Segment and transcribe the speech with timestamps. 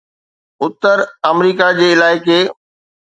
[0.63, 0.97] اتر
[1.31, 2.39] آمريڪا جي علائقي